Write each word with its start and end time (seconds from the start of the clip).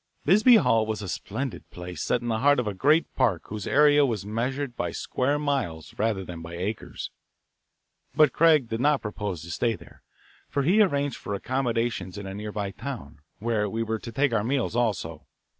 Bisbee 0.25 0.55
Hall 0.55 0.87
was 0.87 1.03
a 1.03 1.07
splendid 1.07 1.69
place 1.69 2.01
set 2.01 2.23
in 2.23 2.27
the 2.27 2.39
heart 2.39 2.59
of 2.59 2.65
a 2.65 2.73
great 2.73 3.13
park 3.13 3.49
whose 3.49 3.67
area 3.67 4.03
was 4.03 4.25
measured 4.25 4.75
by 4.75 4.89
square 4.89 5.37
miles 5.37 5.93
rather 5.95 6.25
than 6.25 6.41
by 6.41 6.55
acres. 6.55 7.11
But 8.15 8.33
Craig 8.33 8.67
did 8.67 8.79
not 8.79 9.03
propose 9.03 9.43
to 9.43 9.51
stay 9.51 9.75
there, 9.75 10.01
for 10.49 10.63
he 10.63 10.81
arranged 10.81 11.17
for 11.17 11.35
accommodations 11.35 12.17
in 12.17 12.25
a 12.25 12.33
near 12.33 12.51
by 12.51 12.71
town, 12.71 13.21
where 13.37 13.69
we 13.69 13.83
were 13.83 13.99
to 13.99 14.11
take 14.11 14.33
our 14.33 14.43
meals 14.43 14.75
also. 14.75 15.27